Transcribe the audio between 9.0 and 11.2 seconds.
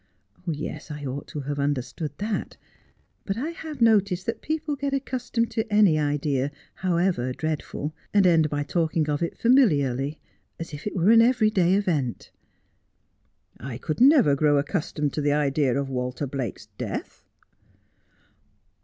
of it familiarly, as if it were